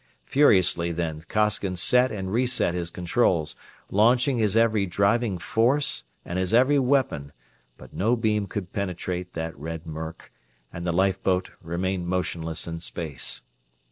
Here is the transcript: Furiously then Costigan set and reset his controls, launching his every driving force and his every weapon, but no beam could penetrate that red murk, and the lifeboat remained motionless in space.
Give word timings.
Furiously 0.25 0.91
then 0.91 1.21
Costigan 1.29 1.75
set 1.75 2.11
and 2.11 2.33
reset 2.33 2.73
his 2.73 2.89
controls, 2.89 3.55
launching 3.91 4.39
his 4.39 4.57
every 4.57 4.87
driving 4.87 5.37
force 5.37 6.05
and 6.25 6.39
his 6.39 6.55
every 6.55 6.79
weapon, 6.79 7.31
but 7.77 7.93
no 7.93 8.15
beam 8.15 8.47
could 8.47 8.73
penetrate 8.73 9.33
that 9.33 9.55
red 9.55 9.85
murk, 9.85 10.33
and 10.73 10.87
the 10.87 10.91
lifeboat 10.91 11.51
remained 11.61 12.07
motionless 12.07 12.67
in 12.67 12.79
space. 12.79 13.43